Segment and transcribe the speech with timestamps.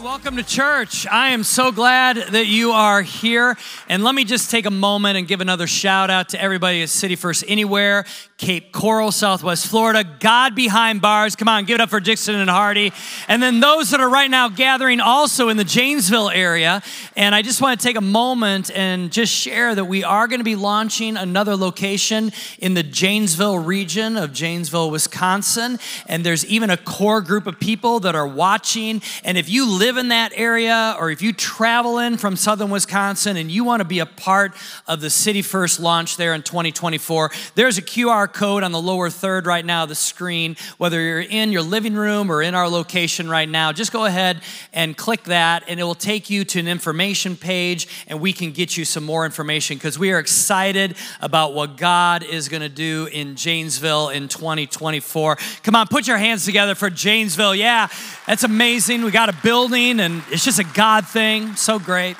[0.00, 1.08] welcome to church.
[1.08, 3.56] I am so glad that you are here.
[3.88, 6.88] And let me just take a moment and give another shout out to everybody at
[6.88, 8.04] City First Anywhere,
[8.36, 11.34] Cape Coral, Southwest Florida, God Behind Bars.
[11.34, 12.92] Come on, give it up for Dixon and Hardy.
[13.26, 16.80] And then those that are right now gathering also in the Janesville area.
[17.16, 20.38] And I just want to take a moment and just share that we are going
[20.38, 22.30] to be launching another location
[22.60, 25.80] in the Janesville region of Janesville, Wisconsin.
[26.06, 29.02] And there's even a core group of people that are watching.
[29.24, 33.36] And if you live in that area or if you travel in from southern Wisconsin
[33.36, 34.52] and you want to be a part
[34.86, 39.08] of the City First launch there in 2024, there's a QR code on the lower
[39.08, 40.56] third right now of the screen.
[40.76, 44.42] Whether you're in your living room or in our location right now, just go ahead
[44.72, 48.52] and click that, and it will take you to an information page, and we can
[48.52, 52.68] get you some more information because we are excited about what God is going to
[52.68, 55.36] do in Janesville in 2024.
[55.62, 57.54] Come on, put your hands together for Janesville.
[57.54, 57.88] Yeah,
[58.26, 59.02] that's amazing.
[59.02, 61.54] We got a building, and it's just a God thing.
[61.54, 62.16] So great.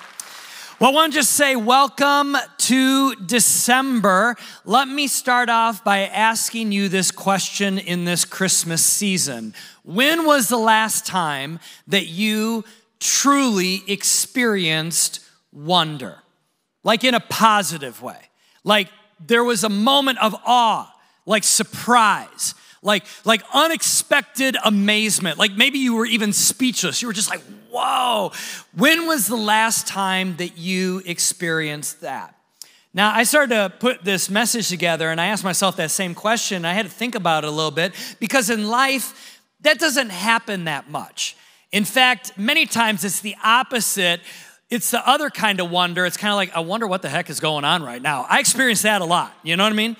[0.79, 4.37] Well, I want to just say welcome to December.
[4.65, 9.55] Let me start off by asking you this question in this Christmas season.
[9.83, 12.65] When was the last time that you
[13.01, 15.19] truly experienced
[15.53, 16.19] wonder?
[16.85, 18.21] Like in a positive way.
[18.63, 20.95] Like there was a moment of awe,
[21.27, 25.39] like surprise, like like unexpected amazement.
[25.39, 27.03] Like maybe you were even speechless.
[27.03, 28.33] You were just like, whoa,
[28.75, 32.35] when was the last time that you experienced that?
[32.95, 36.65] Now, I started to put this message together and I asked myself that same question.
[36.65, 40.65] I had to think about it a little bit because in life, that doesn't happen
[40.65, 41.37] that much.
[41.71, 44.21] In fact, many times it's the opposite.
[44.71, 46.07] It's the other kind of wonder.
[46.07, 48.27] It's kind of like, I wonder what the heck is going on right now.
[48.29, 49.97] I experience that a lot, you know what I mean?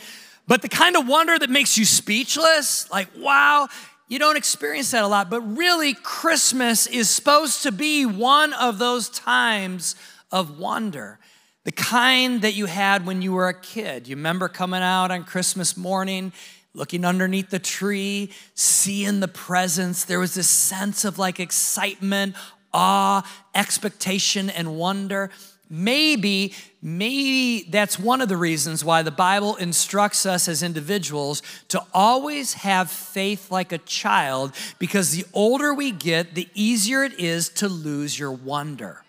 [0.49, 3.69] But the kind of wonder that makes you speechless, like, wow,
[4.09, 8.79] you don't experience that a lot, but really, Christmas is supposed to be one of
[8.79, 9.95] those times
[10.33, 11.19] of wonder.
[11.65, 14.09] The kind that you had when you were a kid.
[14.09, 16.33] You remember coming out on Christmas morning,
[16.73, 20.07] looking underneath the tree, seeing the presents.
[20.07, 22.37] There was this sense of like excitement,
[22.73, 23.23] awe,
[23.55, 25.29] expectation, and wonder.
[25.71, 31.83] Maybe, maybe that's one of the reasons why the Bible instructs us as individuals to
[31.93, 37.51] always have faith like a child, because the older we get, the easier it is
[37.51, 39.05] to lose your wonder.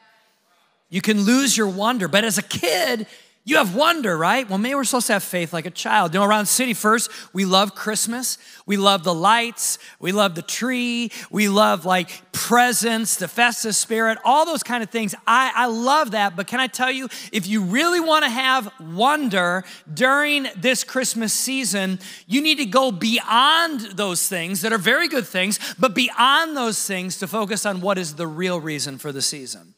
[0.90, 3.08] You can lose your wonder, but as a kid,
[3.50, 4.48] you have wonder, right?
[4.48, 6.14] Well, maybe we're supposed to have faith like a child.
[6.14, 8.38] You know, around City First, we love Christmas.
[8.66, 9.80] We love the lights.
[10.00, 11.12] We love the tree.
[11.32, 15.16] We love like presents, the festive spirit, all those kind of things.
[15.26, 16.36] I, I love that.
[16.36, 21.34] But can I tell you, if you really want to have wonder during this Christmas
[21.34, 26.56] season, you need to go beyond those things that are very good things, but beyond
[26.56, 29.74] those things to focus on what is the real reason for the season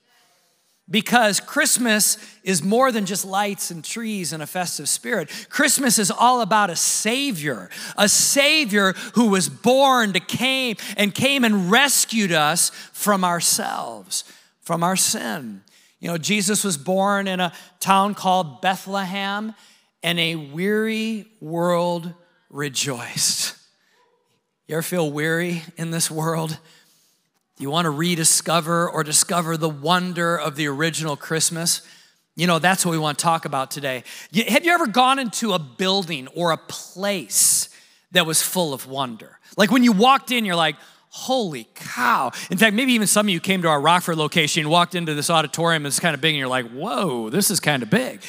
[0.91, 5.29] because Christmas is more than just lights and trees and a festive spirit.
[5.49, 11.45] Christmas is all about a Savior, a Savior who was born to came and came
[11.45, 14.25] and rescued us from ourselves,
[14.61, 15.61] from our sin.
[15.99, 19.55] You know, Jesus was born in a town called Bethlehem,
[20.03, 22.13] and a weary world
[22.49, 23.55] rejoiced.
[24.67, 26.57] You ever feel weary in this world?
[27.61, 31.81] You want to rediscover or discover the wonder of the original Christmas?
[32.35, 34.03] You know, that's what we want to talk about today.
[34.47, 37.69] Have you ever gone into a building or a place
[38.11, 39.39] that was full of wonder?
[39.57, 40.75] Like when you walked in, you're like,
[41.09, 42.31] holy cow.
[42.49, 45.29] In fact, maybe even some of you came to our Rockford location, walked into this
[45.29, 48.21] auditorium, it's kind of big, and you're like, whoa, this is kind of big.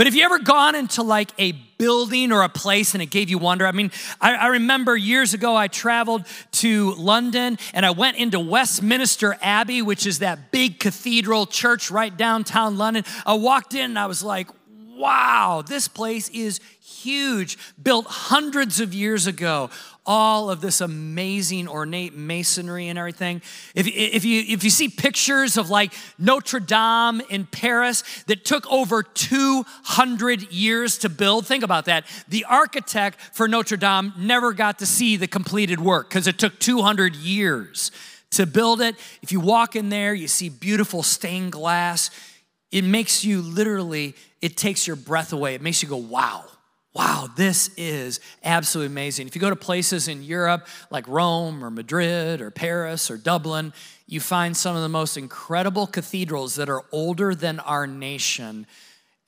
[0.00, 3.28] But have you ever gone into like a building or a place and it gave
[3.28, 3.66] you wonder?
[3.66, 8.40] I mean, I, I, remember years ago I traveled to London and I went into
[8.40, 13.04] Westminster Abbey, which is that big cathedral church right downtown London.
[13.26, 14.48] I walked in and I was like,
[15.00, 19.70] wow, this place is huge, built hundreds of years ago
[20.06, 23.40] all of this amazing ornate masonry and everything.
[23.76, 28.70] If, if, you, if you see pictures of like Notre Dame in Paris that took
[28.72, 32.06] over 200 years to build, think about that.
[32.28, 36.58] The architect for Notre Dame never got to see the completed work because it took
[36.58, 37.92] 200 years
[38.30, 38.96] to build it.
[39.22, 42.10] If you walk in there, you see beautiful stained glass.
[42.70, 45.54] It makes you literally, it takes your breath away.
[45.54, 46.44] It makes you go, wow
[46.92, 49.26] wow, this is absolutely amazing.
[49.26, 53.72] If you go to places in Europe like Rome or Madrid or Paris or Dublin,
[54.06, 58.66] you find some of the most incredible cathedrals that are older than our nation.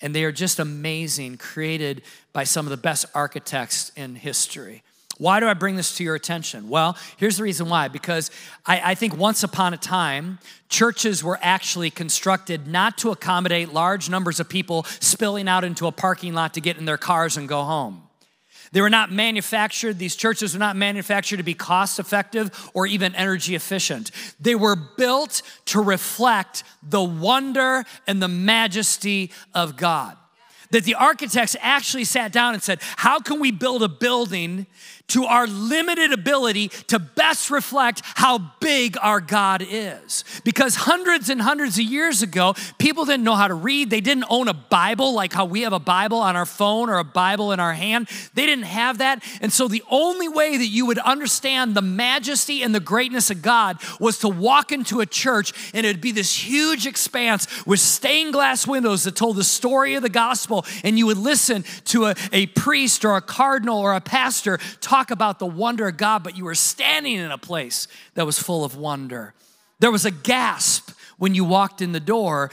[0.01, 2.03] And they are just amazing, created
[2.33, 4.83] by some of the best architects in history.
[5.19, 6.69] Why do I bring this to your attention?
[6.69, 7.89] Well, here's the reason why.
[7.89, 8.31] Because
[8.67, 10.39] I, I, think once upon a time,
[10.69, 15.93] churches were actually constructed not to accommodate large numbers of people spilling out into a
[15.93, 18.03] parking lot to get in their cars and go home.
[18.73, 23.15] They were not manufactured, these churches were not manufactured to be cost effective or even
[23.15, 24.11] energy efficient.
[24.41, 30.17] They were built to reflect the wonder and the majesty of God.
[30.71, 34.67] That the architects actually sat down and said, How can we build a building
[35.13, 40.25] to our limited ability to best reflect how big our God is.
[40.43, 43.91] Because hundreds and hundreds of years ago, people didn't know how to read.
[43.91, 46.97] They didn't own a Bible like how we have a Bible on our phone or
[46.97, 48.09] a Bible in our hand.
[48.33, 49.23] They didn't have that.
[49.43, 53.43] And so the only way that you would understand the majesty and the greatness of
[53.43, 58.33] God was to walk into a church and it'd be this huge expanse with stained
[58.33, 60.65] glass windows that told the story of the gospel.
[60.83, 65.02] And you would listen to a, a priest or a cardinal or a pastor talk
[65.11, 68.65] about the wonder of God, but you were standing in a place that was full
[68.65, 69.35] of wonder.
[69.81, 72.51] There was a gasp when you walked in the door,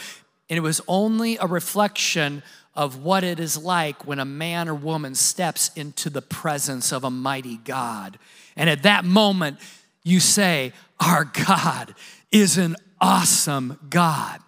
[0.49, 2.43] and it was only a reflection
[2.75, 7.03] of what it is like when a man or woman steps into the presence of
[7.03, 8.17] a mighty God.
[8.55, 9.59] And at that moment,
[10.03, 11.93] you say, Our God
[12.31, 14.39] is an awesome God.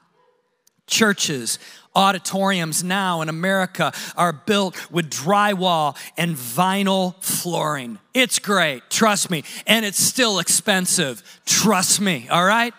[0.88, 1.59] Churches
[1.96, 8.00] Auditoriums now in America are built with drywall and vinyl flooring.
[8.14, 9.44] It's great, trust me.
[9.68, 12.74] And it's still expensive, trust me, all right?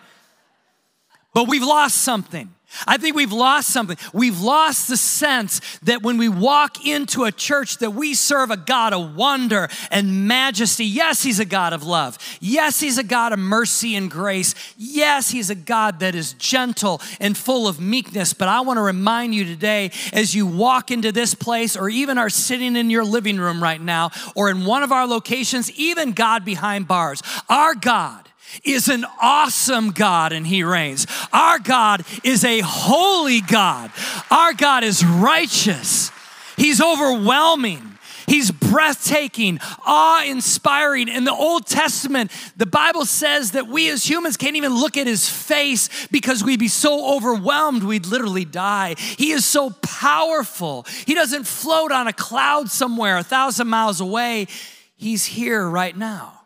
[1.33, 2.53] But we've lost something.
[2.87, 3.97] I think we've lost something.
[4.13, 8.57] We've lost the sense that when we walk into a church that we serve a
[8.57, 10.85] God of wonder and majesty.
[10.85, 12.17] Yes, he's a God of love.
[12.39, 14.55] Yes, he's a God of mercy and grace.
[14.77, 18.33] Yes, he's a God that is gentle and full of meekness.
[18.33, 22.17] But I want to remind you today as you walk into this place or even
[22.17, 26.13] are sitting in your living room right now or in one of our locations, even
[26.13, 28.29] God behind bars, our God
[28.63, 31.07] is an awesome God and He reigns.
[31.31, 33.91] Our God is a holy God.
[34.29, 36.11] Our God is righteous.
[36.57, 37.93] He's overwhelming.
[38.27, 41.07] He's breathtaking, awe inspiring.
[41.07, 45.07] In the Old Testament, the Bible says that we as humans can't even look at
[45.07, 48.95] his face because we'd be so overwhelmed we'd literally die.
[48.97, 50.85] He is so powerful.
[51.05, 54.47] He doesn't float on a cloud somewhere a thousand miles away,
[54.95, 56.42] he's here right now.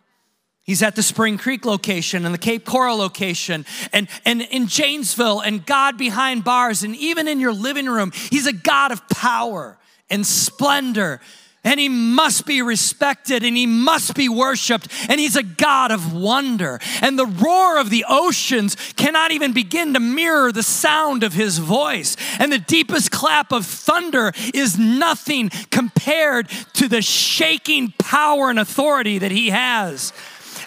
[0.67, 5.39] He's at the Spring Creek location and the Cape Coral location and, and in Janesville
[5.39, 8.11] and God behind bars and even in your living room.
[8.13, 9.77] He's a God of power
[10.09, 11.21] and splendor
[11.63, 16.13] and he must be respected and he must be worshiped and he's a God of
[16.13, 16.79] wonder.
[17.01, 21.59] And the roar of the oceans cannot even begin to mirror the sound of his
[21.59, 22.17] voice.
[22.39, 29.17] And the deepest clap of thunder is nothing compared to the shaking power and authority
[29.19, 30.11] that he has.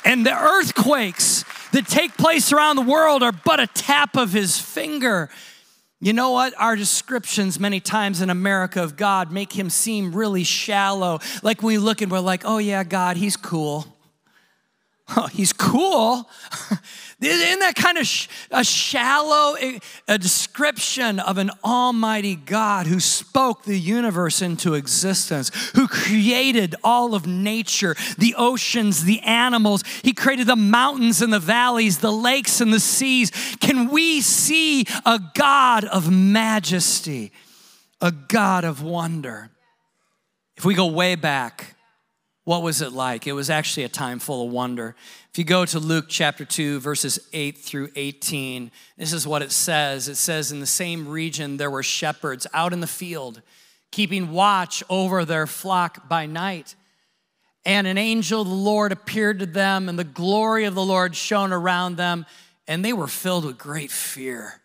[0.04, 4.58] And the earthquakes that take place around the world are but a tap of his
[4.58, 5.30] finger.
[6.00, 6.54] You know what?
[6.56, 11.20] Our descriptions many times in America of God make him seem really shallow.
[11.42, 13.86] Like we look and we're like, oh yeah, God, he's cool.
[15.16, 16.28] Oh, he's cool.
[17.20, 19.78] Isn't that kind of sh- a shallow eh,
[20.08, 27.14] a description of an almighty God who spoke the universe into existence, who created all
[27.14, 29.84] of nature, the oceans, the animals?
[30.02, 33.30] He created the mountains and the valleys, the lakes and the seas.
[33.60, 37.32] Can we see a God of majesty,
[38.00, 39.50] a God of wonder?
[40.56, 41.76] If we go way back,
[42.50, 43.28] what was it like?
[43.28, 44.96] It was actually a time full of wonder.
[45.30, 49.52] If you go to Luke chapter 2, verses 8 through 18, this is what it
[49.52, 50.08] says.
[50.08, 53.40] It says, In the same region, there were shepherds out in the field,
[53.92, 56.74] keeping watch over their flock by night.
[57.64, 61.14] And an angel of the Lord appeared to them, and the glory of the Lord
[61.14, 62.26] shone around them,
[62.66, 64.60] and they were filled with great fear.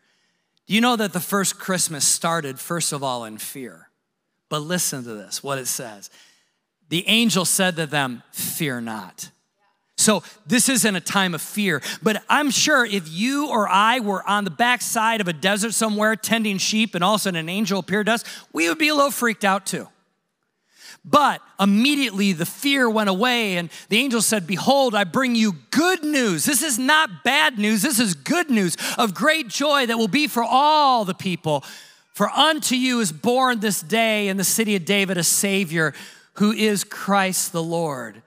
[0.65, 3.89] Do you know that the first Christmas started, first of all, in fear?
[4.49, 6.09] But listen to this what it says.
[6.89, 9.31] The angel said to them, Fear not.
[9.97, 14.27] So this isn't a time of fear, but I'm sure if you or I were
[14.29, 17.49] on the backside of a desert somewhere tending sheep and all of a sudden an
[17.49, 19.87] angel appeared to us, we would be a little freaked out too.
[21.05, 26.03] But immediately the fear went away, and the angel said, Behold, I bring you good
[26.03, 26.45] news.
[26.45, 30.27] This is not bad news, this is good news of great joy that will be
[30.27, 31.63] for all the people.
[32.13, 35.93] For unto you is born this day in the city of David a Savior
[36.35, 38.21] who is Christ the Lord.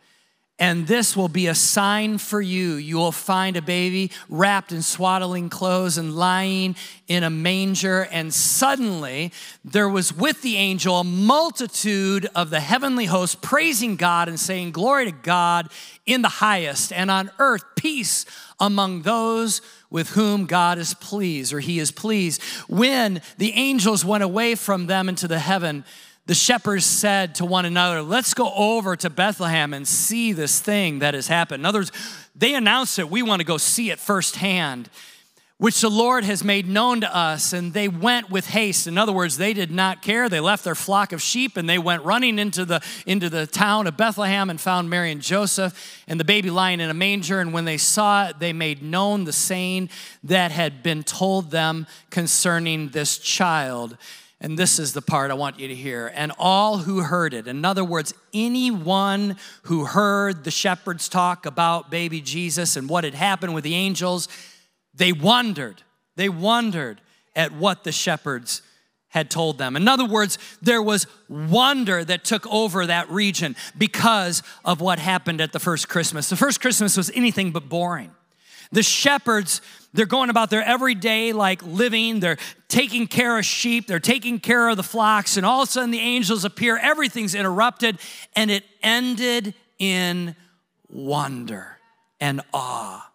[0.60, 2.74] and this will be a sign for you.
[2.74, 6.74] You will find a baby wrapped in swaddling clothes and lying
[7.06, 8.08] in a manger.
[8.10, 9.32] And suddenly
[9.64, 14.72] there was with the angel a multitude of the heavenly host praising God and saying,
[14.72, 15.68] Glory to God
[16.06, 18.26] in the highest, and on earth peace
[18.58, 19.60] among those
[19.90, 22.42] with whom God is pleased, or he is pleased.
[22.68, 25.84] When the angels went away from them into the heaven,
[26.28, 30.98] the shepherds said to one another, Let's go over to Bethlehem and see this thing
[30.98, 31.62] that has happened.
[31.62, 31.92] In other words,
[32.36, 33.08] they announced it.
[33.08, 34.90] We want to go see it firsthand,
[35.56, 37.54] which the Lord has made known to us.
[37.54, 38.86] And they went with haste.
[38.86, 40.28] In other words, they did not care.
[40.28, 43.86] They left their flock of sheep and they went running into the, into the town
[43.86, 47.40] of Bethlehem and found Mary and Joseph and the baby lying in a manger.
[47.40, 49.88] And when they saw it, they made known the saying
[50.24, 53.96] that had been told them concerning this child.
[54.40, 56.12] And this is the part I want you to hear.
[56.14, 61.90] And all who heard it, in other words, anyone who heard the shepherds talk about
[61.90, 64.28] baby Jesus and what had happened with the angels,
[64.94, 65.82] they wondered.
[66.14, 67.00] They wondered
[67.34, 68.62] at what the shepherds
[69.08, 69.74] had told them.
[69.74, 75.40] In other words, there was wonder that took over that region because of what happened
[75.40, 76.28] at the first Christmas.
[76.28, 78.12] The first Christmas was anything but boring.
[78.70, 83.98] The shepherds, they're going about their everyday like living, they're taking care of sheep, they're
[83.98, 87.98] taking care of the flocks, and all of a sudden the angels appear, everything's interrupted,
[88.36, 90.36] and it ended in
[90.88, 91.78] wonder
[92.20, 93.10] and awe.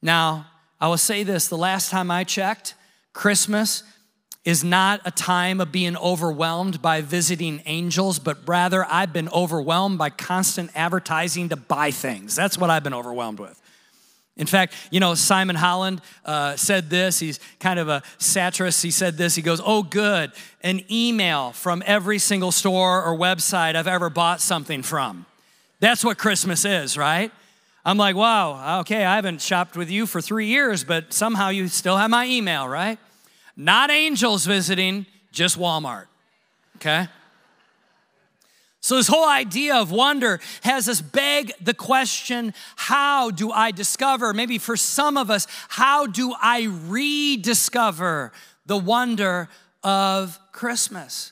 [0.00, 0.46] Now,
[0.80, 2.74] I will say this the last time I checked,
[3.12, 3.84] Christmas
[4.44, 9.98] is not a time of being overwhelmed by visiting angels, but rather I've been overwhelmed
[9.98, 12.34] by constant advertising to buy things.
[12.34, 13.61] That's what I've been overwhelmed with.
[14.36, 17.18] In fact, you know, Simon Holland uh, said this.
[17.18, 18.82] He's kind of a satirist.
[18.82, 19.34] He said this.
[19.34, 24.40] He goes, Oh, good, an email from every single store or website I've ever bought
[24.40, 25.26] something from.
[25.80, 27.30] That's what Christmas is, right?
[27.84, 31.66] I'm like, wow, okay, I haven't shopped with you for three years, but somehow you
[31.66, 32.98] still have my email, right?
[33.56, 36.06] Not angels visiting, just Walmart,
[36.76, 37.08] okay?
[38.82, 44.34] So, this whole idea of wonder has us beg the question how do I discover,
[44.34, 48.32] maybe for some of us, how do I rediscover
[48.66, 49.48] the wonder
[49.84, 51.30] of Christmas?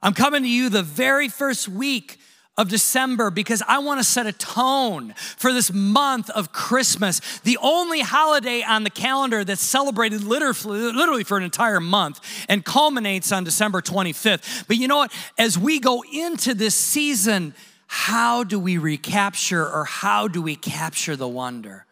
[0.00, 2.20] I'm coming to you the very first week
[2.58, 7.58] of December because I want to set a tone for this month of Christmas, the
[7.60, 13.44] only holiday on the calendar that's celebrated literally, for an entire month and culminates on
[13.44, 14.66] December 25th.
[14.66, 15.12] But you know what?
[15.38, 17.54] As we go into this season,
[17.86, 21.84] how do we recapture or how do we capture the wonder?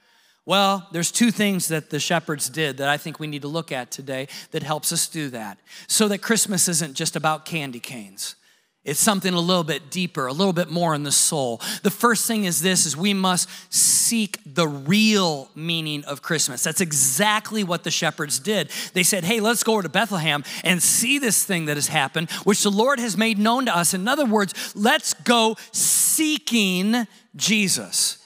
[0.47, 3.73] Well, there's two things that the shepherds did that I think we need to look
[3.73, 5.59] at today that helps us do that.
[5.87, 8.37] So that Christmas isn't just about candy canes.
[8.85, 11.63] It's something a little bit deeper, a little bit more in the soul.
[11.83, 16.63] The first thing is this is we must seek the real meaning of Christmas.
[16.63, 18.71] That's exactly what the shepherds did.
[18.93, 22.31] They said, "Hey, let's go over to Bethlehem and see this thing that has happened,
[22.45, 28.19] which the Lord has made known to us." In other words, let's go seeking Jesus.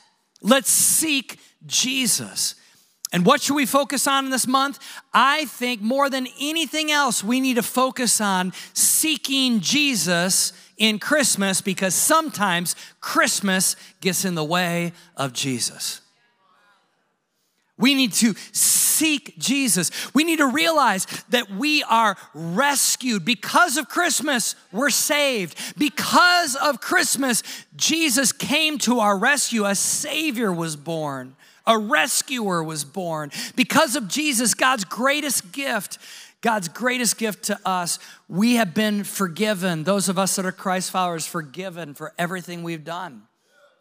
[0.43, 2.57] Let's seek Jesus.
[3.13, 4.79] And what should we focus on in this month?
[5.15, 11.61] I think more than anything else, we need to focus on seeking Jesus in Christmas
[11.61, 16.03] because sometimes Christmas gets in the way of Jesus.
[17.79, 19.91] We need to seek Jesus.
[20.13, 23.25] We need to realize that we are rescued.
[23.25, 25.57] Because of Christmas, we're saved.
[25.79, 27.45] Because of Christmas,
[27.77, 29.65] Jesus came to our rescue.
[29.65, 31.37] A Savior was born
[31.69, 33.31] a rescuer was born.
[33.55, 35.99] Because of Jesus, God's greatest gift,
[36.41, 37.99] God's greatest gift to us,
[38.29, 39.85] we have been forgiven.
[39.85, 43.23] Those of us that are Christ followers, forgiven for everything we've done.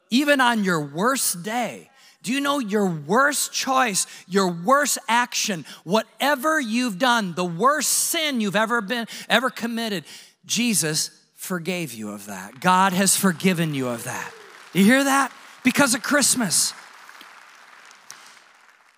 [0.10, 1.90] Even on your worst day,
[2.24, 8.42] do you know your worst choice, your worst action, whatever you've done, the worst sin
[8.42, 10.04] you've ever been ever committed,
[10.46, 12.60] Jesus forgave you of that.
[12.60, 14.34] God has forgiven you of that.
[14.74, 15.32] You hear that?
[15.64, 16.74] Because of Christmas.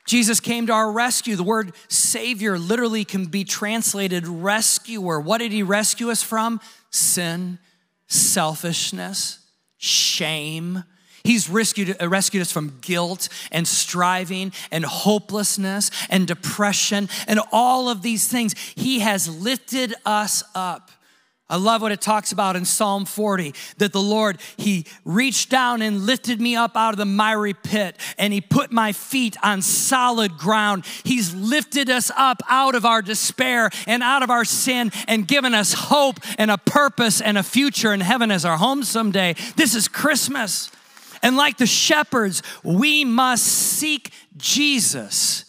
[0.09, 1.35] Jesus came to our rescue.
[1.35, 5.19] The word Savior literally can be translated rescuer.
[5.19, 6.59] What did He rescue us from?
[6.89, 7.59] Sin,
[8.07, 9.37] selfishness,
[9.77, 10.83] shame.
[11.23, 17.87] He's rescued, uh, rescued us from guilt and striving and hopelessness and depression and all
[17.87, 18.55] of these things.
[18.73, 20.89] He has lifted us up.
[21.51, 25.81] I love what it talks about in Psalm 40 that the Lord, He reached down
[25.81, 29.63] and lifted me up out of the miry pit and He put my feet on
[29.63, 30.85] solid ground.
[31.03, 35.55] He's lifted us up out of our despair and out of our sin and given
[35.55, 39.33] us hope and a purpose and a future in heaven as our home someday.
[39.55, 40.69] This is Christmas.
[41.23, 45.45] And like the shepherds, we must seek Jesus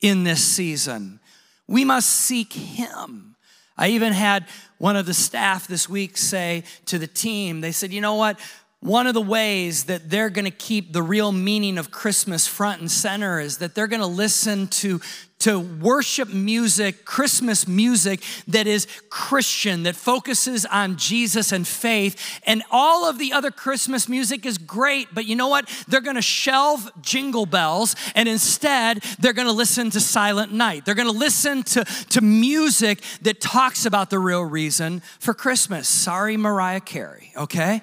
[0.00, 1.20] in this season.
[1.68, 3.36] We must seek Him.
[3.76, 4.46] I even had
[4.78, 8.38] one of the staff this week say to the team, they said, you know what?
[8.80, 12.80] One of the ways that they're going to keep the real meaning of Christmas front
[12.80, 15.00] and center is that they're going to listen to,
[15.44, 22.40] to worship music, Christmas music that is Christian, that focuses on Jesus and faith.
[22.46, 25.68] And all of the other Christmas music is great, but you know what?
[25.86, 30.86] They're to shelve jingle bells and instead they're to listen to Silent Night.
[30.86, 35.86] They're to listen to, to music that talks about the real reason for Christmas.
[35.88, 37.82] Sorry, Mariah Carey, okay?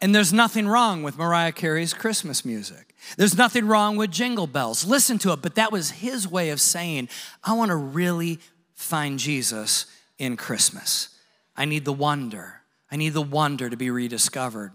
[0.00, 2.91] And there's nothing wrong with Mariah Carey's Christmas music.
[3.16, 4.84] There's nothing wrong with jingle bells.
[4.84, 7.08] Listen to it, but that was his way of saying,
[7.42, 8.38] I want to really
[8.74, 9.86] find Jesus
[10.18, 11.08] in Christmas.
[11.56, 12.62] I need the wonder.
[12.90, 14.72] I need the wonder to be rediscovered.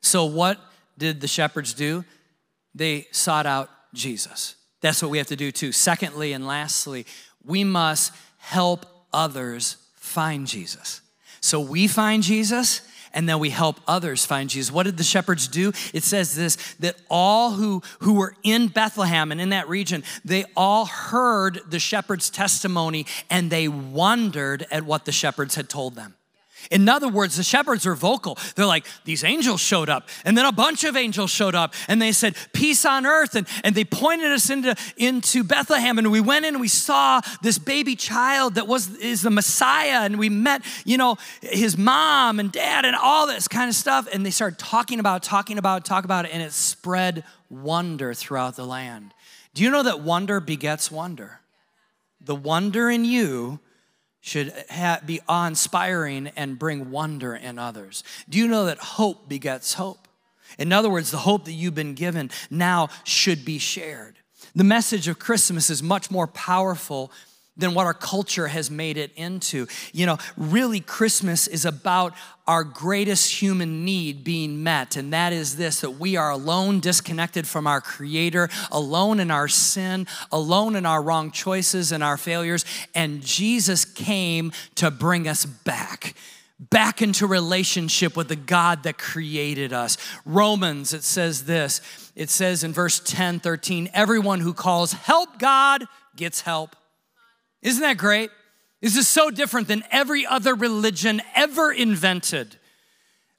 [0.00, 0.58] So, what
[0.98, 2.04] did the shepherds do?
[2.74, 4.56] They sought out Jesus.
[4.80, 5.72] That's what we have to do too.
[5.72, 7.06] Secondly, and lastly,
[7.44, 11.00] we must help others find Jesus.
[11.40, 12.82] So, we find Jesus
[13.14, 14.72] and then we help others find Jesus.
[14.72, 15.72] What did the shepherds do?
[15.92, 20.44] It says this that all who, who were in Bethlehem and in that region, they
[20.56, 26.14] all heard the shepherd's testimony and they wondered at what the shepherds had told them.
[26.70, 28.38] In other words, the shepherds are vocal.
[28.56, 32.00] They're like, these angels showed up, and then a bunch of angels showed up, and
[32.00, 33.34] they said, Peace on earth.
[33.34, 37.20] And, and they pointed us into, into Bethlehem, and we went in and we saw
[37.42, 42.40] this baby child that was is the Messiah, and we met, you know, his mom
[42.40, 44.08] and dad and all this kind of stuff.
[44.12, 48.56] And they started talking about, talking about, talk about it, and it spread wonder throughout
[48.56, 49.12] the land.
[49.52, 51.40] Do you know that wonder begets wonder?
[52.20, 53.60] The wonder in you
[54.24, 58.02] should ha- be awe inspiring and bring wonder in others.
[58.26, 60.08] Do you know that hope begets hope?
[60.58, 64.16] In other words, the hope that you've been given now should be shared.
[64.54, 67.12] The message of Christmas is much more powerful
[67.56, 69.66] than what our culture has made it into.
[69.92, 72.14] You know, really, Christmas is about
[72.46, 77.46] our greatest human need being met, and that is this that we are alone, disconnected
[77.46, 82.64] from our Creator, alone in our sin, alone in our wrong choices and our failures,
[82.94, 86.14] and Jesus came to bring us back
[86.70, 89.98] back into relationship with the God that created us.
[90.24, 91.80] Romans, it says this
[92.16, 95.84] it says in verse 10 13, everyone who calls help God
[96.16, 96.76] gets help.
[97.64, 98.30] Isn't that great?
[98.80, 102.56] This is so different than every other religion ever invented.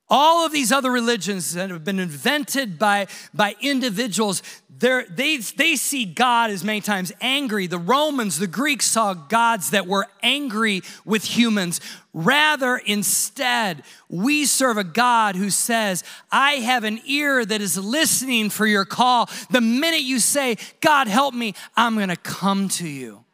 [0.09, 4.43] All of these other religions that have been invented by, by individuals,
[4.77, 7.65] they they see God as many times angry.
[7.65, 11.79] The Romans, the Greeks saw gods that were angry with humans.
[12.13, 18.49] Rather, instead, we serve a God who says, I have an ear that is listening
[18.49, 19.29] for your call.
[19.49, 23.24] The minute you say, God, help me, I'm gonna come to you.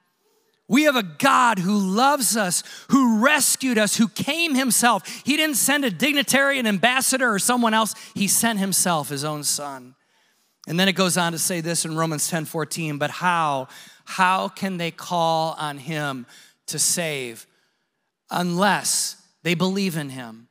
[0.71, 5.05] We have a God who loves us, who rescued us, who came himself.
[5.25, 7.93] He didn't send a dignitary, an ambassador, or someone else.
[8.15, 9.95] He sent himself, his own son.
[10.69, 13.67] And then it goes on to say this in Romans 10 14, but how?
[14.05, 16.25] How can they call on him
[16.67, 17.45] to save
[18.29, 20.47] unless they believe in him?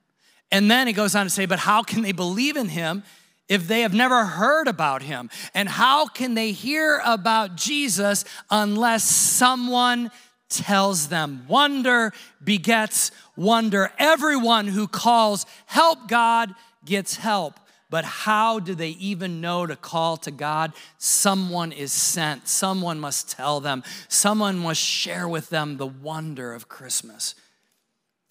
[0.53, 3.05] And then it goes on to say, but how can they believe in him
[3.51, 5.29] if they have never heard about him?
[5.53, 10.11] And how can they hear about Jesus unless someone
[10.49, 11.45] tells them?
[11.49, 13.93] Wonder begets wonder.
[13.99, 17.61] Everyone who calls help God gets help.
[17.91, 20.73] But how do they even know to call to God?
[20.99, 22.47] Someone is sent.
[22.47, 23.83] Someone must tell them.
[24.09, 27.35] Someone must share with them the wonder of Christmas.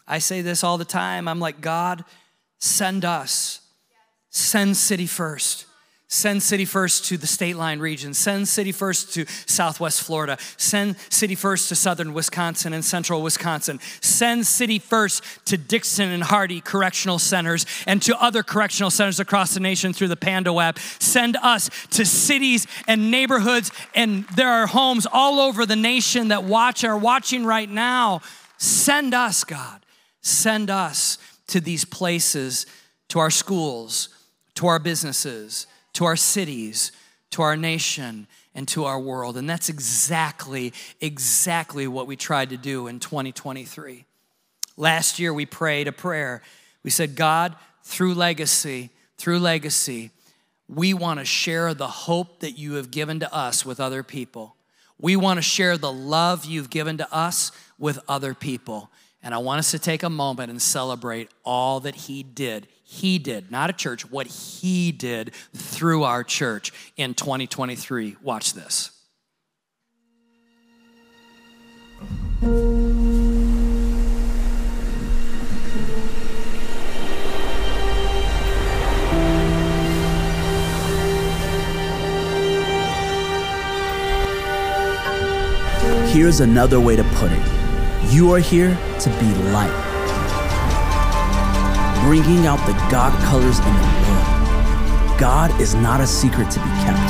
[0.08, 1.28] I say this all the time.
[1.28, 2.06] I'm like, God,
[2.58, 3.60] send us.
[4.30, 5.66] Send City First.
[6.12, 8.16] Send City First to the state line region.
[8.16, 10.40] Send City First to Southwest Florida.
[10.58, 13.80] Send City First to Southern Wisconsin and Central Wisconsin.
[14.02, 19.54] Send City First to Dixon and Hardy Correctional Centers and to other correctional centers across
[19.54, 20.80] the nation through the Panda Web.
[20.80, 26.44] Send us to cities and neighborhoods, and there are homes all over the nation that
[26.44, 28.22] watch are watching right now.
[28.58, 29.86] Send us, God.
[30.22, 32.66] Send us to these places,
[33.10, 34.10] to our schools
[34.60, 36.92] to our businesses, to our cities,
[37.30, 39.38] to our nation, and to our world.
[39.38, 44.04] And that's exactly, exactly what we tried to do in 2023.
[44.76, 46.42] Last year, we prayed a prayer.
[46.84, 50.12] We said, God, through legacy, through legacy,
[50.68, 54.58] we want to share the hope that you have given to us with other people.
[55.00, 58.92] We want to share the love you've given to us with other people.
[59.24, 63.20] And I want us to take a moment and celebrate all that He did he
[63.20, 68.16] did, not a church, what he did through our church in 2023.
[68.24, 68.90] Watch this.
[86.12, 87.60] Here's another way to put it
[88.12, 89.89] you are here to be light,
[92.04, 95.20] bringing out the God colors in the world.
[95.20, 97.10] God is not a secret to be kept.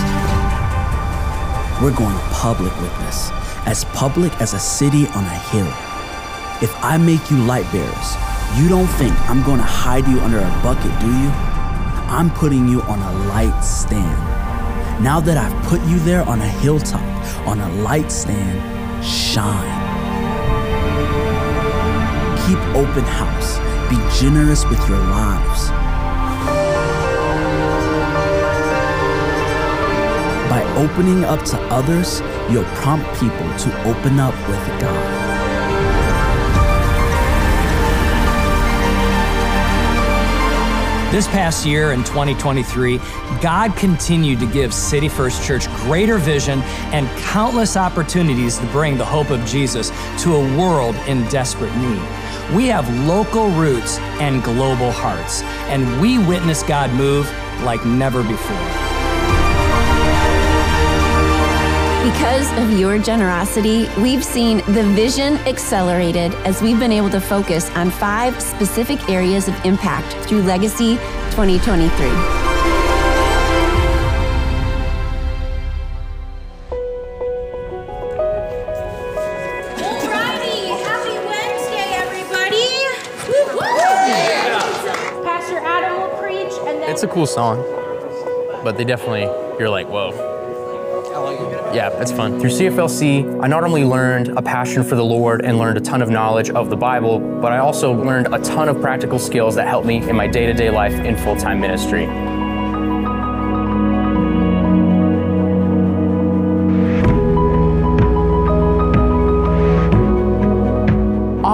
[1.81, 3.29] We're going public with this,
[3.65, 5.71] as public as a city on a hill.
[6.61, 8.15] If I make you light bearers,
[8.57, 11.29] you don't think I'm going to hide you under a bucket, do you?
[12.09, 15.03] I'm putting you on a light stand.
[15.03, 17.01] Now that I've put you there on a hilltop,
[17.47, 19.69] on a light stand, shine.
[22.47, 23.68] Keep open house.
[23.89, 25.69] Be generous with your lives.
[30.47, 32.21] By opening up to others,
[32.51, 35.19] you'll prompt people to open up with God.
[41.11, 42.99] This past year in 2023,
[43.41, 46.61] God continued to give City First Church greater vision
[46.93, 49.89] and countless opportunities to bring the hope of Jesus
[50.21, 52.18] to a world in desperate need.
[52.55, 57.29] We have local roots and global hearts, and we witness God move
[57.63, 58.57] like never before.
[62.11, 67.69] Because of your generosity, we've seen the vision accelerated as we've been able to focus
[67.71, 70.95] on five specific areas of impact through Legacy
[71.31, 72.38] 2023.
[87.19, 87.57] Cool song,
[88.63, 89.23] but they definitely,
[89.59, 90.11] you're like, whoa.
[91.73, 92.39] Yeah, it's fun.
[92.39, 96.01] Through CFLC, I not only learned a passion for the Lord and learned a ton
[96.01, 99.67] of knowledge of the Bible, but I also learned a ton of practical skills that
[99.67, 102.05] help me in my day to day life in full time ministry.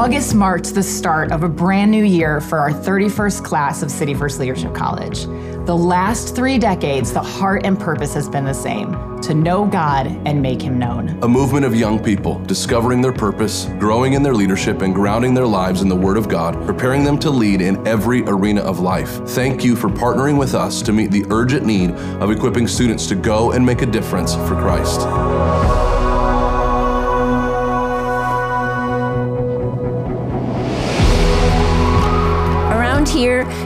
[0.06, 4.13] August marked the start of a brand new year for our 31st class of City
[4.13, 5.25] First Leadership College.
[5.65, 10.06] The last three decades, the heart and purpose has been the same to know God
[10.28, 11.17] and make Him known.
[11.23, 15.47] A movement of young people discovering their purpose, growing in their leadership, and grounding their
[15.47, 19.28] lives in the Word of God, preparing them to lead in every arena of life.
[19.30, 21.89] Thank you for partnering with us to meet the urgent need
[22.21, 25.01] of equipping students to go and make a difference for Christ.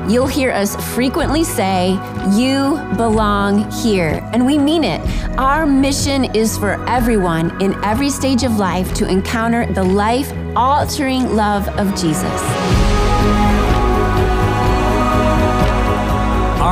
[0.09, 1.91] You'll hear us frequently say,
[2.31, 4.27] You belong here.
[4.33, 4.99] And we mean it.
[5.37, 11.35] Our mission is for everyone in every stage of life to encounter the life altering
[11.35, 12.88] love of Jesus.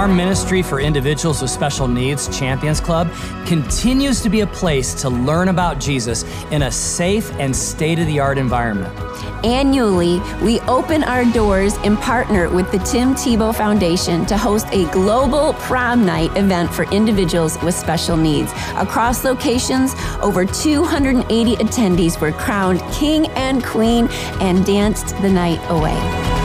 [0.08, 3.12] Our ministry for individuals with special needs, Champions Club,
[3.46, 8.08] continues to be a place to learn about Jesus in a safe and state of
[8.08, 8.98] the art environment.
[9.44, 14.90] Annually, we open our doors and partner with the Tim Tebow Foundation to host a
[14.92, 18.54] global prom night event for individuals with special needs.
[18.78, 24.08] Across locations, over 280 attendees were crowned king and queen
[24.40, 26.37] and danced the night away.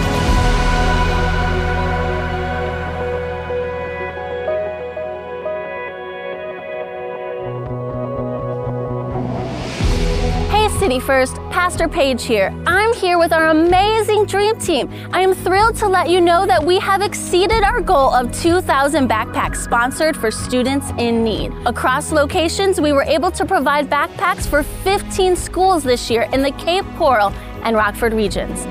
[11.02, 12.54] City First, Pastor Paige here.
[12.66, 14.88] I'm here with our amazing dream team.
[15.12, 19.08] I am thrilled to let you know that we have exceeded our goal of 2,000
[19.08, 21.52] backpacks sponsored for students in need.
[21.66, 26.52] Across locations, we were able to provide backpacks for 15 schools this year in the
[26.52, 27.32] Cape Coral
[27.64, 28.66] and Rockford regions.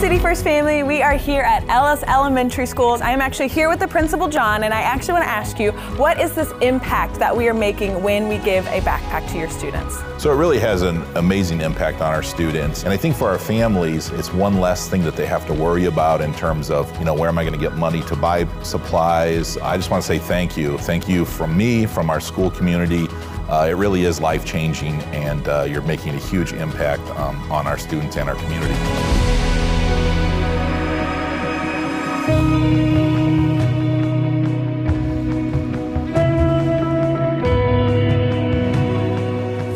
[0.00, 3.00] City First family, we are here at Ellis Elementary Schools.
[3.00, 5.72] I am actually here with the principal John and I actually want to ask you,
[5.96, 9.48] what is this impact that we are making when we give a backpack to your
[9.48, 9.98] students?
[10.18, 12.82] So it really has an amazing impact on our students.
[12.82, 15.84] And I think for our families, it's one less thing that they have to worry
[15.84, 18.46] about in terms of, you know, where am I going to get money to buy
[18.62, 19.56] supplies?
[19.58, 20.76] I just want to say thank you.
[20.78, 23.06] Thank you from me, from our school community.
[23.48, 27.66] Uh, it really is life changing, and uh, you're making a huge impact um, on
[27.66, 28.74] our students and our community.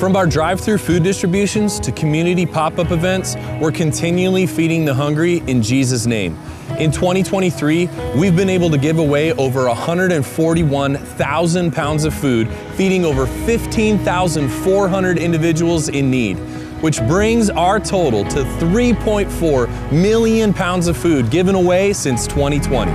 [0.09, 4.94] From our drive through food distributions to community pop up events, we're continually feeding the
[4.94, 6.35] hungry in Jesus' name.
[6.79, 13.27] In 2023, we've been able to give away over 141,000 pounds of food, feeding over
[13.27, 16.38] 15,400 individuals in need,
[16.81, 22.90] which brings our total to 3.4 million pounds of food given away since 2020.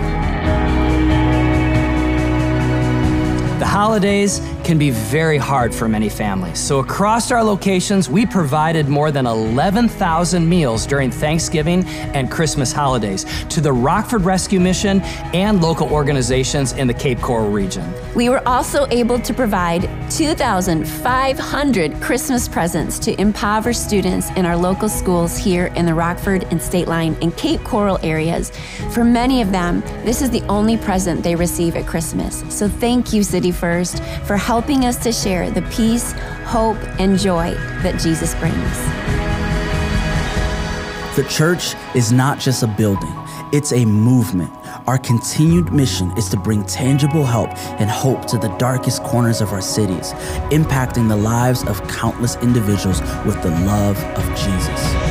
[3.59, 6.57] The holidays can be very hard for many families.
[6.57, 13.25] So, across our locations, we provided more than 11,000 meals during Thanksgiving and Christmas holidays
[13.49, 15.01] to the Rockford Rescue Mission
[15.33, 17.83] and local organizations in the Cape Coral region.
[18.15, 24.87] We were also able to provide 2,500 Christmas presents to impoverished students in our local
[24.87, 28.51] schools here in the Rockford and State Line and Cape Coral areas.
[28.93, 32.43] For many of them, this is the only present they receive at Christmas.
[32.49, 36.11] So, thank you, City First, for helping helping us to share the peace,
[36.45, 38.77] hope, and joy that Jesus brings.
[41.15, 43.15] The church is not just a building,
[43.51, 44.53] it's a movement.
[44.85, 47.49] Our continued mission is to bring tangible help
[47.81, 50.13] and hope to the darkest corners of our cities,
[50.51, 55.02] impacting the lives of countless individuals with the love of Jesus.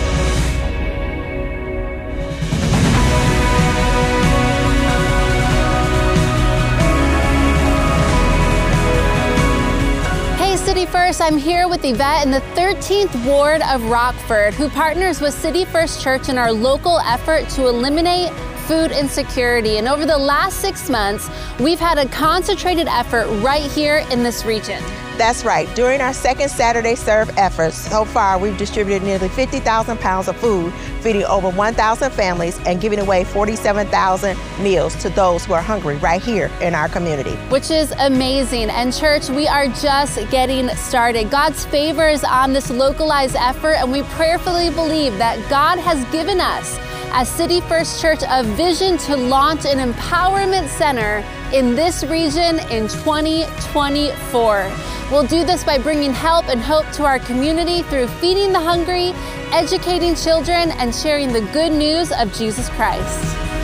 [11.23, 16.03] I'm here with Yvette in the 13th Ward of Rockford, who partners with City First
[16.03, 18.33] Church in our local effort to eliminate
[18.67, 19.79] food insecurity.
[19.79, 21.31] And over the last six months,
[21.61, 24.83] we've had a concentrated effort right here in this region.
[25.19, 25.73] That's right.
[25.77, 30.73] During our second Saturday Serve efforts, so far we've distributed nearly 50,000 pounds of food,
[31.01, 36.23] feeding over 1,000 families and giving away 47,000 meals to those who are hungry right
[36.23, 37.35] here in our community.
[37.51, 38.71] Which is amazing.
[38.71, 41.31] And church, we are just getting started.
[41.31, 46.41] God's favor is on this localized effort, and we prayerfully believe that God has given
[46.41, 46.79] us
[47.13, 51.23] as City First Church a vision to launch an empowerment center
[51.53, 54.73] in this region in 2024.
[55.11, 59.13] We'll do this by bringing help and hope to our community through feeding the hungry,
[59.53, 63.62] educating children, and sharing the good news of Jesus Christ.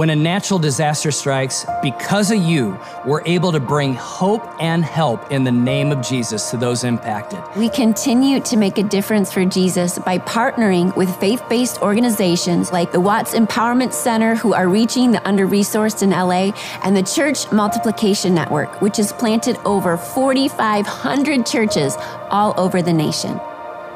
[0.00, 5.30] When a natural disaster strikes, because of you, we're able to bring hope and help
[5.30, 7.38] in the name of Jesus to those impacted.
[7.54, 12.92] We continue to make a difference for Jesus by partnering with faith based organizations like
[12.92, 17.52] the Watts Empowerment Center, who are reaching the under resourced in LA, and the Church
[17.52, 21.94] Multiplication Network, which has planted over 4,500 churches
[22.30, 23.38] all over the nation.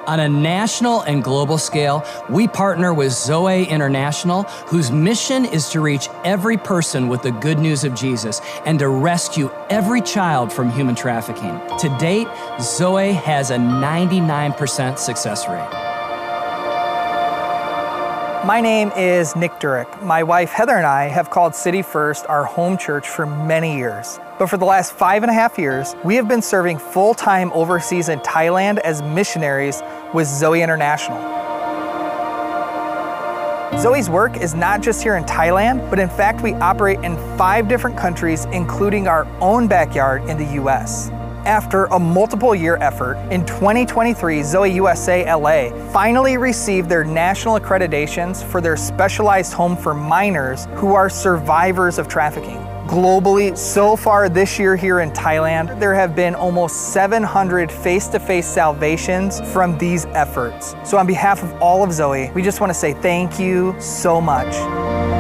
[0.07, 5.81] On a national and global scale, we partner with Zoe International, whose mission is to
[5.81, 10.71] reach every person with the good news of Jesus and to rescue every child from
[10.71, 11.61] human trafficking.
[11.79, 12.29] To date,
[12.61, 15.84] Zoe has a 99% success rate.
[18.45, 20.03] My name is Nick Durick.
[20.03, 24.21] My wife Heather and I have called City First our home church for many years.
[24.39, 27.51] But for the last five and a half years, we have been serving full time
[27.55, 29.81] overseas in Thailand as missionaries
[30.13, 31.19] with Zoe International.
[33.79, 37.67] Zoe's work is not just here in Thailand, but in fact, we operate in five
[37.67, 41.11] different countries, including our own backyard in the US.
[41.47, 48.43] After a multiple year effort, in 2023, Zoe USA LA finally received their national accreditations
[48.43, 52.57] for their specialized home for minors who are survivors of trafficking.
[52.87, 58.19] Globally, so far this year here in Thailand, there have been almost 700 face to
[58.19, 60.75] face salvations from these efforts.
[60.83, 64.19] So, on behalf of all of Zoe, we just want to say thank you so
[64.19, 65.14] much.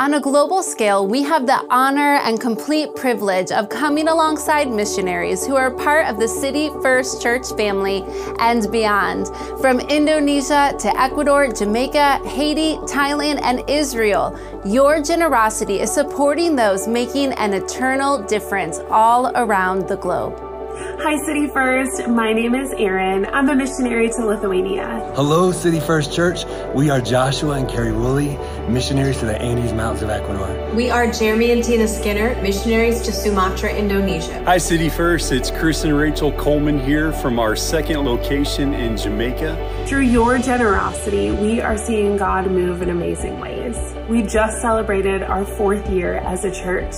[0.00, 5.46] On a global scale, we have the honor and complete privilege of coming alongside missionaries
[5.46, 8.02] who are part of the City First Church family
[8.38, 9.26] and beyond.
[9.60, 14.34] From Indonesia to Ecuador, Jamaica, Haiti, Thailand, and Israel,
[14.64, 20.49] your generosity is supporting those making an eternal difference all around the globe.
[20.80, 22.08] Hi, City First.
[22.08, 23.26] My name is Erin.
[23.26, 25.12] I'm a missionary to Lithuania.
[25.14, 26.44] Hello, City First Church.
[26.74, 30.74] We are Joshua and Carrie Woolley, missionaries to the Andes Mountains of Ecuador.
[30.74, 34.42] We are Jeremy and Tina Skinner, missionaries to Sumatra, Indonesia.
[34.44, 35.32] Hi, City First.
[35.32, 39.84] It's Chris and Rachel Coleman here from our second location in Jamaica.
[39.86, 43.76] Through your generosity, we are seeing God move in amazing ways.
[44.08, 46.94] We just celebrated our fourth year as a church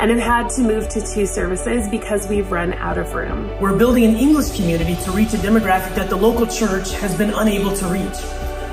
[0.00, 3.50] and have had to move to two services because we've run out of room.
[3.60, 7.28] We're building an English community to reach a demographic that the local church has been
[7.34, 8.16] unable to reach.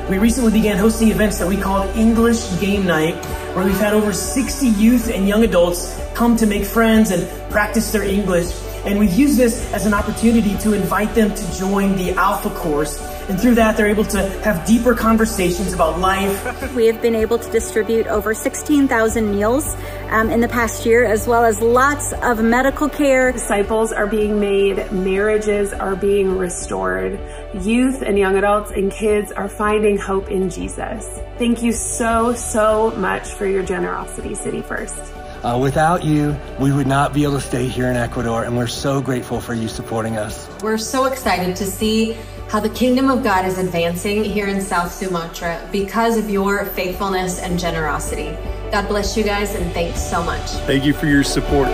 [0.09, 3.15] We recently began hosting events that we called English Game Night,
[3.53, 7.91] where we've had over 60 youth and young adults come to make friends and practice
[7.91, 8.49] their English.
[8.85, 12.97] And we've used this as an opportunity to invite them to join the Alpha course
[13.29, 16.73] and through that, they're able to have deeper conversations about life.
[16.75, 19.75] We have been able to distribute over 16,000 meals
[20.09, 23.33] um, in the past year, as well as lots of medical care.
[23.33, 27.19] Disciples are being made, marriages are being restored,
[27.61, 31.05] youth and young adults and kids are finding hope in Jesus.
[31.37, 34.97] Thank you so, so much for your generosity, City First.
[35.43, 38.67] Uh, without you, we would not be able to stay here in Ecuador, and we're
[38.67, 40.47] so grateful for you supporting us.
[40.63, 42.17] We're so excited to see
[42.49, 47.39] how the kingdom of God is advancing here in South Sumatra because of your faithfulness
[47.39, 48.37] and generosity.
[48.71, 50.49] God bless you guys and thanks so much.
[50.65, 51.67] Thank you for your support.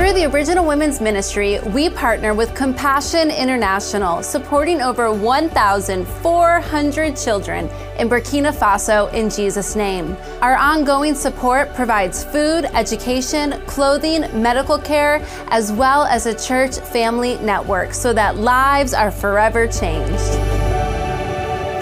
[0.00, 8.08] Through the Original Women's Ministry, we partner with Compassion International, supporting over 1,400 children in
[8.08, 10.16] Burkina Faso in Jesus' name.
[10.40, 17.36] Our ongoing support provides food, education, clothing, medical care, as well as a church family
[17.36, 20.34] network so that lives are forever changed.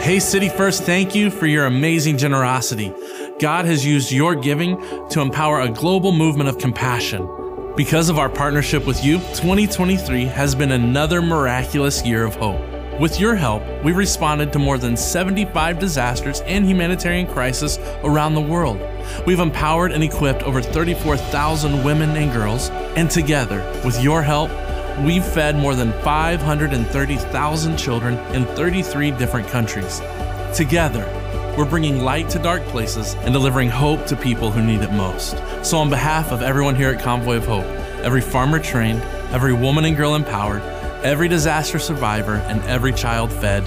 [0.03, 2.93] Hey, City First, thank you for your amazing generosity.
[3.39, 4.77] God has used your giving
[5.11, 7.48] to empower a global movement of compassion.
[7.79, 12.61] Because of our partnership with you, 2023 has been another miraculous year of hope.
[12.99, 18.41] With your help, we responded to more than 75 disasters and humanitarian crises around the
[18.41, 18.81] world.
[19.29, 24.51] We've empowered and equipped over 34,000 women and girls, and together, with your help,
[25.05, 30.03] we've fed more than 530,000 children in 33 different countries.
[30.53, 31.05] Together,
[31.59, 35.37] we're bringing light to dark places and delivering hope to people who need it most.
[35.67, 37.67] So, on behalf of everyone here at Convoy of Hope,
[38.05, 40.63] every farmer trained, every woman and girl empowered,
[41.03, 43.65] every disaster survivor, and every child fed,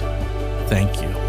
[0.70, 1.21] thank you.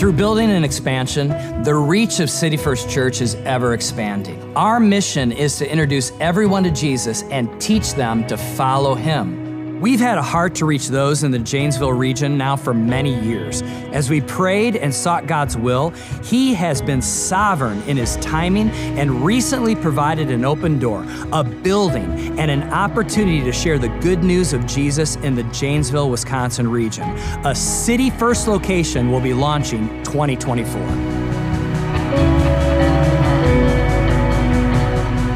[0.00, 1.28] Through building and expansion,
[1.62, 4.56] the reach of City First Church is ever expanding.
[4.56, 9.39] Our mission is to introduce everyone to Jesus and teach them to follow Him.
[9.80, 13.62] We've had a heart to reach those in the Janesville region now for many years.
[13.92, 15.90] As we prayed and sought God's will,
[16.22, 22.38] He has been sovereign in His timing and recently provided an open door, a building,
[22.38, 27.08] and an opportunity to share the good news of Jesus in the Janesville, Wisconsin region.
[27.46, 31.19] A City First location will be launching 2024.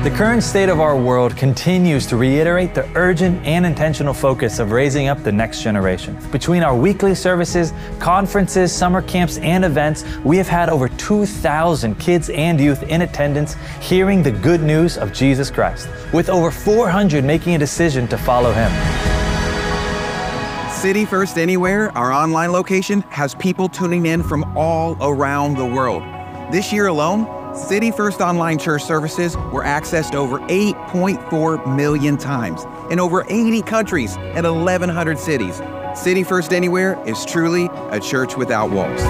[0.05, 4.71] The current state of our world continues to reiterate the urgent and intentional focus of
[4.71, 6.19] raising up the next generation.
[6.31, 12.29] Between our weekly services, conferences, summer camps, and events, we have had over 2,000 kids
[12.29, 17.55] and youth in attendance hearing the good news of Jesus Christ, with over 400 making
[17.55, 18.71] a decision to follow Him.
[20.71, 26.03] City First Anywhere, our online location, has people tuning in from all around the world.
[26.53, 32.99] This year alone, City First Online Church services were accessed over 8.4 million times in
[32.99, 35.63] over 80 countries and 1,100 cities.
[35.95, 39.01] City First Anywhere is truly a church without walls.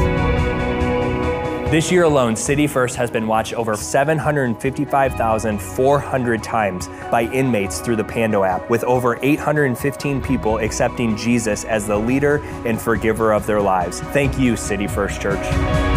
[1.70, 8.04] This year alone, City First has been watched over 755,400 times by inmates through the
[8.04, 13.62] Pando app, with over 815 people accepting Jesus as the leader and forgiver of their
[13.62, 14.00] lives.
[14.00, 15.93] Thank you, City First Church.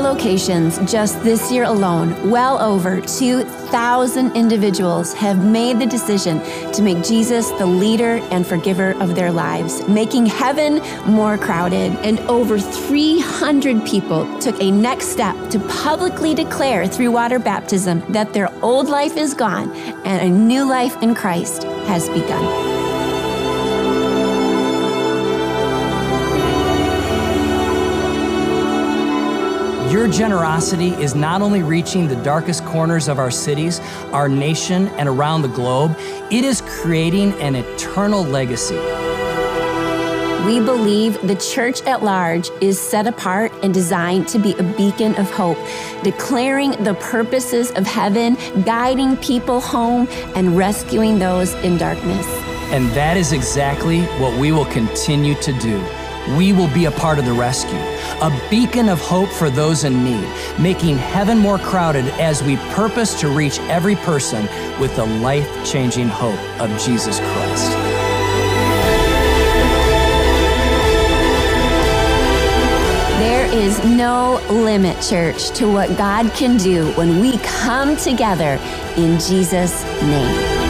[0.00, 6.40] Locations, just this year alone, well over 2,000 individuals have made the decision
[6.72, 11.92] to make Jesus the leader and forgiver of their lives, making heaven more crowded.
[12.04, 18.32] And over 300 people took a next step to publicly declare through water baptism that
[18.32, 19.72] their old life is gone
[20.04, 22.81] and a new life in Christ has begun.
[29.92, 33.78] Your generosity is not only reaching the darkest corners of our cities,
[34.10, 35.94] our nation, and around the globe,
[36.30, 38.76] it is creating an eternal legacy.
[40.46, 45.14] We believe the church at large is set apart and designed to be a beacon
[45.16, 45.58] of hope,
[46.02, 52.26] declaring the purposes of heaven, guiding people home, and rescuing those in darkness.
[52.72, 55.84] And that is exactly what we will continue to do
[56.30, 57.78] we will be a part of the rescue,
[58.20, 60.26] a beacon of hope for those in need,
[60.58, 64.42] making heaven more crowded as we purpose to reach every person
[64.80, 67.70] with the life changing hope of Jesus Christ.
[73.18, 78.58] There is no limit, church, to what God can do when we come together
[78.96, 80.61] in Jesus' name.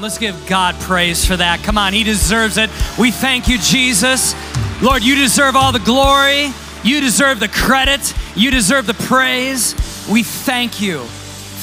[0.00, 1.62] Let's give God praise for that.
[1.64, 2.70] Come on, He deserves it.
[2.98, 4.34] We thank you, Jesus.
[4.80, 6.52] Lord, you deserve all the glory.
[6.84, 8.14] You deserve the credit.
[8.36, 9.74] You deserve the praise.
[10.08, 11.00] We thank you.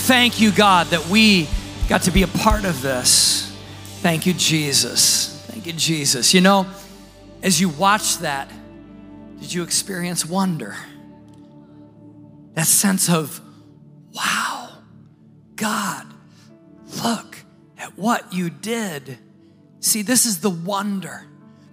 [0.06, 1.48] Thank you, God, that we
[1.88, 3.56] got to be a part of this.
[4.02, 5.42] Thank you, Jesus.
[5.48, 6.34] Thank you, Jesus.
[6.34, 6.68] You know,
[7.42, 8.52] as you watch that,
[9.40, 10.76] did you experience wonder?
[12.54, 13.40] That sense of,
[14.14, 14.70] wow,
[15.56, 16.06] God,
[17.04, 17.38] look
[17.86, 19.18] at what you did.
[19.80, 21.26] See, this is the wonder,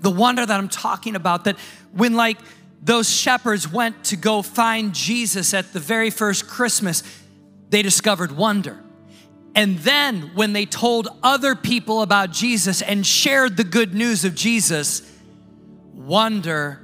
[0.02, 1.44] the wonder that I'm talking about.
[1.44, 1.56] That
[1.92, 2.36] when, like,
[2.82, 7.02] those shepherds went to go find Jesus at the very first Christmas,
[7.70, 8.78] they discovered wonder.
[9.54, 14.34] And then when they told other people about Jesus and shared the good news of
[14.34, 15.10] Jesus,
[15.94, 16.80] wonder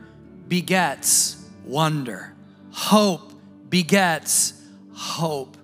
[0.49, 2.33] begets wonder.
[2.70, 3.33] Hope
[3.68, 4.55] begets
[4.95, 5.57] hope.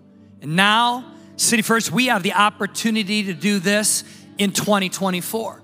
[0.43, 4.05] And now, City First, we have the opportunity to do this
[4.39, 5.62] in 2024.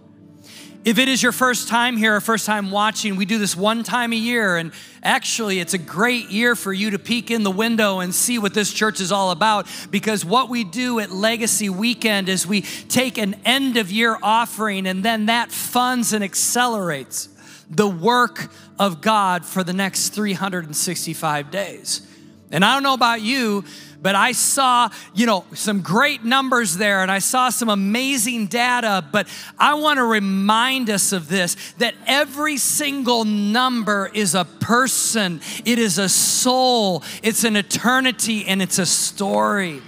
[0.82, 3.82] If it is your first time here or first time watching, we do this one
[3.82, 4.56] time a year.
[4.56, 8.38] And actually, it's a great year for you to peek in the window and see
[8.38, 9.66] what this church is all about.
[9.90, 14.86] Because what we do at Legacy Weekend is we take an end of year offering,
[14.86, 17.28] and then that funds and accelerates
[17.68, 22.06] the work of God for the next 365 days.
[22.50, 23.64] And I don't know about you,
[24.02, 29.04] but I saw, you know, some great numbers there and I saw some amazing data.
[29.12, 29.28] But
[29.58, 35.78] I want to remind us of this that every single number is a person, it
[35.78, 39.82] is a soul, it's an eternity, and it's a story.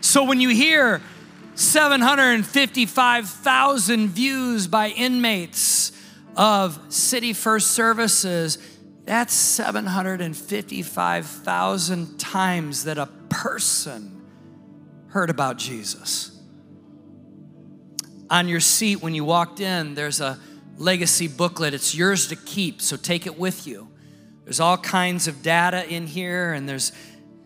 [0.00, 1.02] So when you hear
[1.56, 5.92] 755,000 views by inmates
[6.36, 8.58] of City First Services,
[9.04, 14.22] that's 755,000 times that a person
[15.08, 16.30] heard about Jesus.
[18.30, 20.38] On your seat when you walked in, there's a
[20.78, 21.74] legacy booklet.
[21.74, 23.88] It's yours to keep, so take it with you.
[24.44, 26.92] There's all kinds of data in here, and there's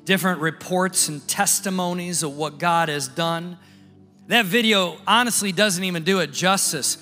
[0.04, 3.58] different reports and testimonies of what God has done.
[4.28, 6.96] That video honestly doesn't even do it justice.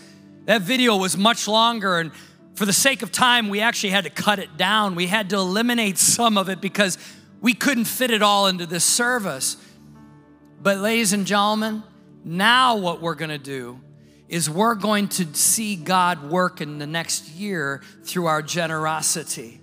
[0.47, 2.11] That video was much longer, and
[2.57, 4.95] for the sake of time, we actually had to cut it down.
[4.95, 6.97] We had to eliminate some of it because
[7.43, 9.59] we couldn't fit it all into this service.
[10.63, 11.83] But, ladies and gentlemen,
[12.25, 13.79] now what we're going to do
[14.29, 19.61] is we're going to see God work in the next year through our generosity.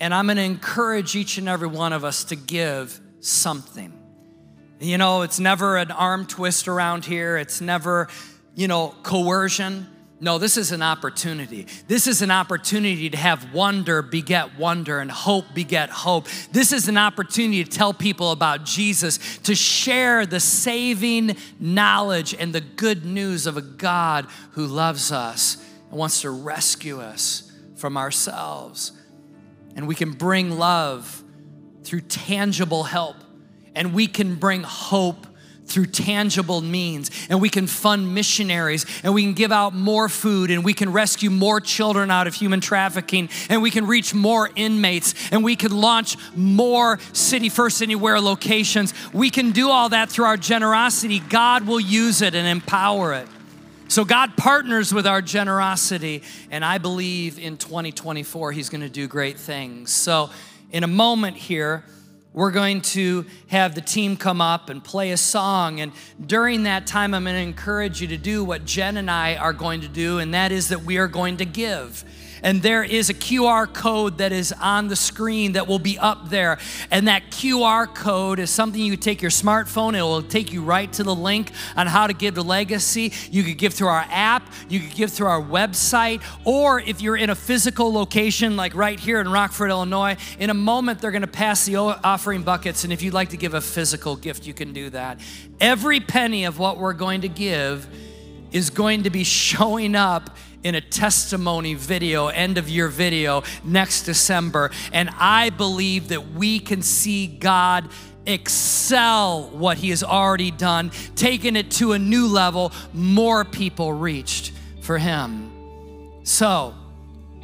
[0.00, 3.92] And I'm going to encourage each and every one of us to give something.
[4.80, 8.08] You know, it's never an arm twist around here, it's never,
[8.56, 9.86] you know, coercion.
[10.24, 11.66] No, this is an opportunity.
[11.86, 16.28] This is an opportunity to have wonder beget wonder and hope beget hope.
[16.50, 22.54] This is an opportunity to tell people about Jesus, to share the saving knowledge and
[22.54, 27.98] the good news of a God who loves us and wants to rescue us from
[27.98, 28.92] ourselves.
[29.76, 31.22] And we can bring love
[31.82, 33.16] through tangible help,
[33.74, 35.26] and we can bring hope
[35.66, 37.10] through tangible means.
[37.28, 40.92] And we can fund missionaries and we can give out more food and we can
[40.92, 45.56] rescue more children out of human trafficking and we can reach more inmates and we
[45.56, 48.94] can launch more City First Anywhere locations.
[49.12, 51.20] We can do all that through our generosity.
[51.20, 53.28] God will use it and empower it.
[53.88, 59.06] So God partners with our generosity, and I believe in 2024 He's going to do
[59.06, 59.92] great things.
[59.92, 60.30] So,
[60.72, 61.84] in a moment here,
[62.34, 65.80] we're going to have the team come up and play a song.
[65.80, 65.92] And
[66.26, 69.52] during that time, I'm going to encourage you to do what Jen and I are
[69.52, 72.04] going to do, and that is that we are going to give.
[72.44, 76.28] And there is a QR code that is on the screen that will be up
[76.28, 76.58] there.
[76.90, 80.92] And that QR code is something you take your smartphone, it will take you right
[80.92, 83.12] to the link on how to give to Legacy.
[83.30, 87.16] You could give through our app, you could give through our website, or if you're
[87.16, 91.26] in a physical location like right here in Rockford, Illinois, in a moment they're gonna
[91.26, 92.84] pass the offering buckets.
[92.84, 95.18] And if you'd like to give a physical gift, you can do that.
[95.60, 97.88] Every penny of what we're going to give
[98.54, 104.04] is going to be showing up in a testimony video, end of year video next
[104.04, 104.70] December.
[104.92, 107.90] And I believe that we can see God
[108.24, 114.52] excel what he has already done, taking it to a new level, more people reached
[114.80, 115.50] for him.
[116.22, 116.74] So,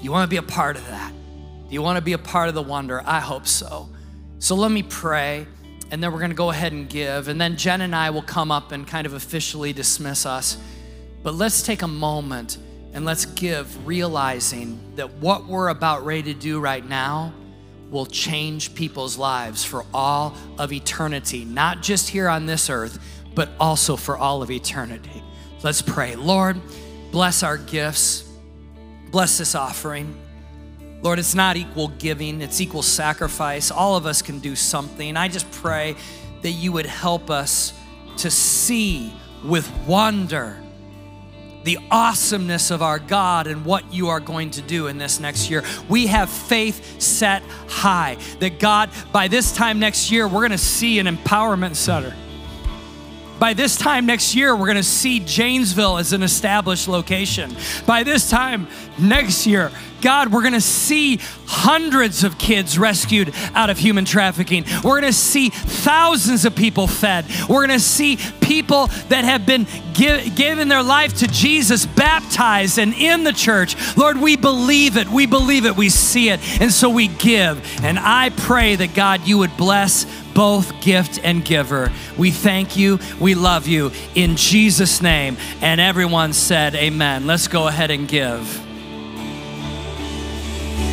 [0.01, 1.13] you want to be a part of that?
[1.69, 3.03] Do you want to be a part of the wonder?
[3.05, 3.89] I hope so.
[4.39, 5.47] So let me pray,
[5.91, 7.29] and then we're going to go ahead and give.
[7.29, 10.57] And then Jen and I will come up and kind of officially dismiss us.
[11.23, 12.59] But let's take a moment
[12.93, 17.33] and let's give, realizing that what we're about ready to do right now
[17.91, 22.99] will change people's lives for all of eternity, not just here on this earth,
[23.35, 25.23] but also for all of eternity.
[25.63, 26.17] Let's pray.
[26.17, 26.61] Lord,
[27.11, 28.25] bless our gifts,
[29.11, 30.17] bless this offering.
[31.03, 33.71] Lord, it's not equal giving, it's equal sacrifice.
[33.71, 35.17] All of us can do something.
[35.17, 35.97] I just pray
[36.43, 37.73] that you would help us
[38.19, 39.13] to see
[39.45, 40.63] with wonder
[41.65, 45.51] the awesomeness of our God and what you are going to do in this next
[45.51, 45.65] year.
[45.89, 50.99] We have faith set high that God, by this time next year, we're gonna see
[50.99, 52.15] an empowerment center.
[53.41, 57.57] By this time next year, we're gonna see Janesville as an established location.
[57.87, 58.69] By this time
[58.99, 59.73] next year,
[60.03, 64.65] God, we're gonna see hundreds of kids rescued out of human trafficking.
[64.85, 67.25] We're gonna see thousands of people fed.
[67.49, 72.93] We're gonna see people that have been give, given their life to Jesus baptized and
[72.95, 73.75] in the church.
[73.97, 75.09] Lord, we believe it.
[75.09, 75.77] We believe it.
[75.77, 76.41] We see it.
[76.61, 77.83] And so we give.
[77.83, 80.05] And I pray that God, you would bless
[80.35, 81.93] both gift and giver.
[82.17, 82.99] We thank you.
[83.21, 85.37] We love you in Jesus' name.
[85.61, 87.27] And everyone said, Amen.
[87.27, 88.47] Let's go ahead and give.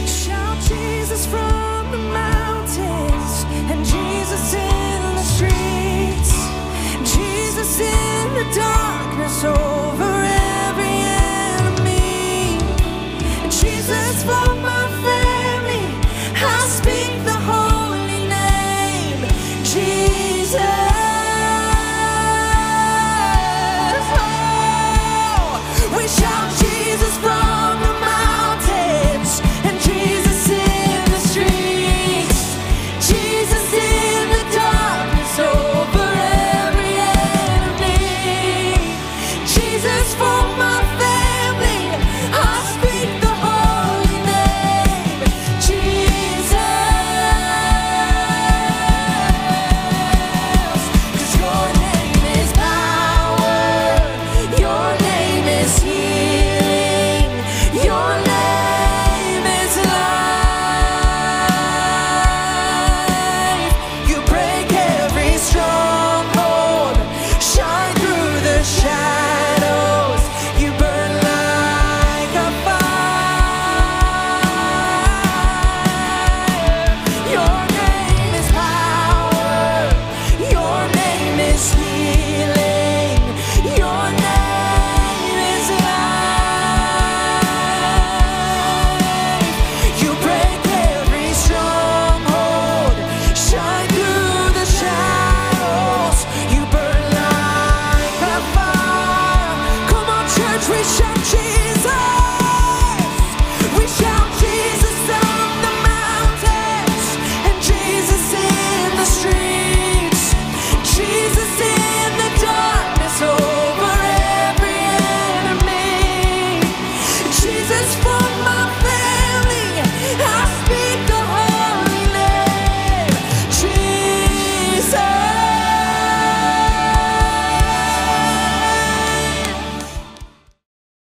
[0.05, 9.41] Shout Jesus from the mountains and Jesus in the streets, Jesus in the darkness.
[9.45, 10.06] Oh.